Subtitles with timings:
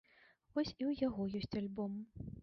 [0.53, 1.93] Вось і ў яго ёсць альбом.